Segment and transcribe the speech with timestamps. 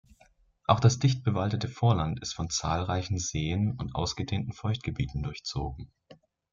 [0.65, 5.91] Auch das dicht bewaldete Vorland ist von zahlreichen Seen und ausgedehnten Feuchtgebieten durchzogen.